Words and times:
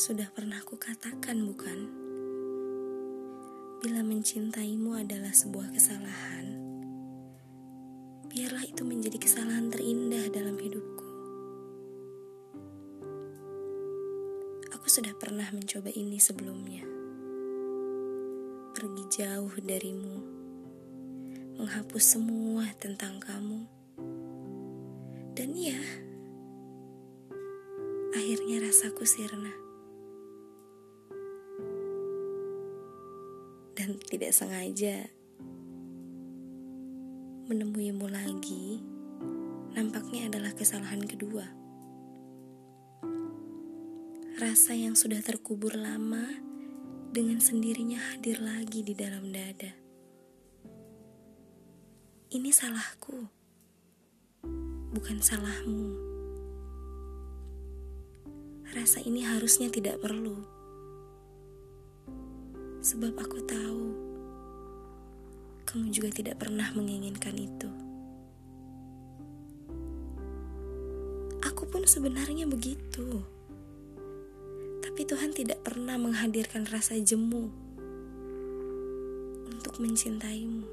Sudah 0.00 0.32
pernah 0.32 0.64
kukatakan 0.64 1.44
bukan? 1.44 1.78
Bila 3.84 4.00
mencintaimu 4.00 4.96
adalah 4.96 5.28
sebuah 5.28 5.76
kesalahan, 5.76 6.56
biarlah 8.32 8.64
itu 8.64 8.80
menjadi 8.80 9.20
kesalahan 9.20 9.68
terindah 9.68 10.32
dalam 10.32 10.56
hidupku. 10.56 11.04
Aku 14.72 14.88
sudah 14.88 15.12
pernah 15.20 15.44
mencoba 15.52 15.92
ini 15.92 16.16
sebelumnya. 16.16 16.88
Pergi 18.72 19.04
jauh 19.20 19.52
darimu, 19.60 20.16
menghapus 21.60 22.16
semua 22.16 22.72
tentang 22.80 23.20
kamu. 23.20 23.68
Dan 25.36 25.52
ya, 25.52 25.76
akhirnya 28.16 28.64
rasaku 28.64 29.04
sirna. 29.04 29.68
Dan 33.90 33.98
tidak 34.06 34.30
sengaja 34.30 35.02
menemuimu 37.50 38.06
lagi 38.06 38.78
nampaknya 39.74 40.30
adalah 40.30 40.54
kesalahan 40.54 41.02
kedua. 41.02 41.42
Rasa 44.38 44.78
yang 44.78 44.94
sudah 44.94 45.18
terkubur 45.26 45.74
lama 45.74 46.22
dengan 47.10 47.42
sendirinya 47.42 47.98
hadir 47.98 48.38
lagi 48.38 48.86
di 48.86 48.94
dalam 48.94 49.26
dada. 49.34 49.74
Ini 52.30 52.50
salahku, 52.54 53.26
bukan 54.94 55.18
salahmu. 55.18 55.90
Rasa 58.70 59.02
ini 59.02 59.26
harusnya 59.26 59.66
tidak 59.66 59.98
perlu, 59.98 60.59
sebab 62.80 63.12
aku 63.20 63.38
tahu 63.44 63.84
kamu 65.68 65.92
juga 65.92 66.10
tidak 66.10 66.40
pernah 66.40 66.66
menginginkan 66.72 67.36
itu. 67.36 67.70
Aku 71.46 71.68
pun 71.68 71.86
sebenarnya 71.86 72.48
begitu. 72.48 73.22
Tapi 74.80 75.06
Tuhan 75.06 75.30
tidak 75.30 75.62
pernah 75.62 75.94
menghadirkan 75.94 76.66
rasa 76.66 76.98
jemu 76.98 77.52
untuk 79.46 79.78
mencintaimu. 79.78 80.66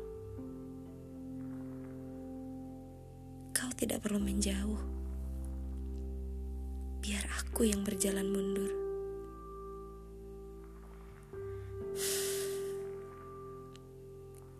Kau 3.54 3.70
tidak 3.78 4.02
perlu 4.02 4.18
menjauh. 4.18 4.82
Biar 7.06 7.28
aku 7.38 7.70
yang 7.70 7.86
berjalan 7.86 8.26
mundur. 8.32 8.77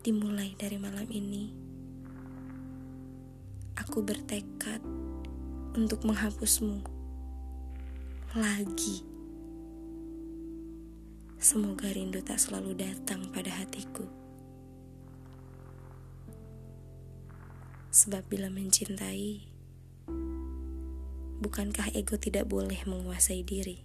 Dimulai 0.08 0.56
dari 0.56 0.80
malam 0.80 1.04
ini, 1.12 1.52
aku 3.76 4.00
bertekad 4.00 4.80
untuk 5.76 6.00
menghapusmu 6.08 6.80
lagi. 8.32 9.04
Semoga 11.36 11.92
rindu 11.92 12.24
tak 12.24 12.40
selalu 12.40 12.80
datang 12.80 13.28
pada 13.36 13.52
hatiku. 13.52 14.08
Sebab 17.92 18.24
bila 18.32 18.48
mencintai, 18.48 19.44
bukankah 21.44 21.92
ego 21.92 22.16
tidak 22.16 22.48
boleh 22.48 22.80
menguasai 22.88 23.44
diri? 23.44 23.84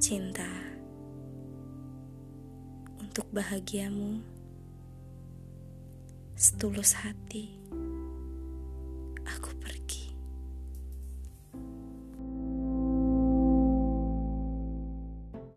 Cinta 0.00 0.67
untuk 3.18 3.34
bahagiamu. 3.34 4.22
Setulus 6.38 6.94
hati 6.94 7.50